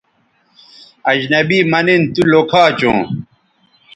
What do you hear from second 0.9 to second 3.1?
اجنبی مہ نِن تو لوکھا چوں